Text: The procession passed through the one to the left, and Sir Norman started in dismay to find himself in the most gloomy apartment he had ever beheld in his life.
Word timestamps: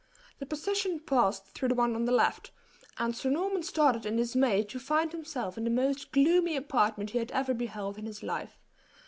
The 0.39 0.47
procession 0.47 0.99
passed 1.01 1.45
through 1.53 1.67
the 1.69 1.75
one 1.75 1.93
to 1.93 2.03
the 2.03 2.11
left, 2.11 2.49
and 2.97 3.15
Sir 3.15 3.29
Norman 3.29 3.61
started 3.61 4.03
in 4.03 4.15
dismay 4.15 4.63
to 4.63 4.79
find 4.79 5.11
himself 5.11 5.59
in 5.59 5.63
the 5.63 5.69
most 5.69 6.11
gloomy 6.11 6.55
apartment 6.55 7.11
he 7.11 7.19
had 7.19 7.31
ever 7.33 7.53
beheld 7.53 7.99
in 7.99 8.07
his 8.07 8.23
life. 8.23 8.57